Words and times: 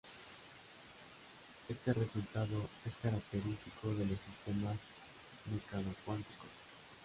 Este 1.69 1.93
resultado 1.93 2.67
es 2.87 2.95
característico 2.97 3.93
de 3.93 4.07
los 4.07 4.19
sistemas 4.19 4.75
mecano-cuánticos. 5.53 6.49